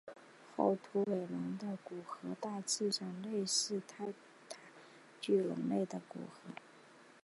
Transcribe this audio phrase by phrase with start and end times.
[0.55, 4.15] 后凹尾龙的骨骸大致上类似泰坦
[5.21, 6.57] 巨龙类的骨骸。